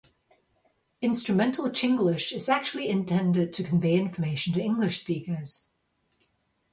[0.99, 5.69] Instrumental Chinglish is actually intended to convey information to English speakers.